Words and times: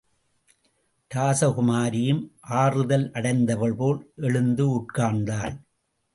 ராசகுமாரியும், 1.15 2.23
ஆறுதலடைந்தவள் 2.49 3.75
போல் 3.75 4.11
எழுந்து 4.15 4.67
உட்கார்ந்தாள். 4.67 5.55